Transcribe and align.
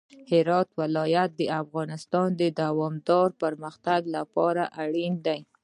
هرات 0.31 0.67
د 1.39 1.41
افغانستان 1.61 2.27
د 2.41 2.43
دوامداره 2.61 3.35
پرمختګ 3.43 4.01
لپاره 4.15 4.63
اړین 4.83 5.13
دي. 5.25 5.39